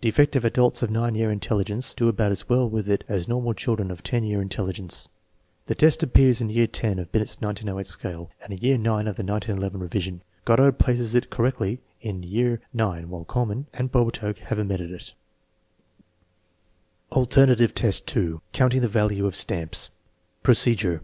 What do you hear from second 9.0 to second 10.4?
of the 1911 revision.